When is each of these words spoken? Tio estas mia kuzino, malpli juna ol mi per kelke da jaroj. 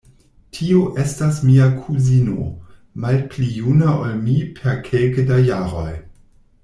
Tio 0.59 0.79
estas 1.01 1.41
mia 1.49 1.67
kuzino, 1.81 2.47
malpli 3.05 3.51
juna 3.59 3.93
ol 4.07 4.17
mi 4.25 4.39
per 4.57 4.81
kelke 4.89 5.27
da 5.33 5.39
jaroj. 5.51 5.89